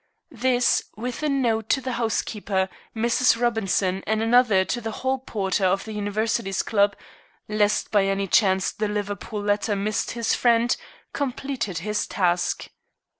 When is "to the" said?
1.69-1.91, 4.65-4.89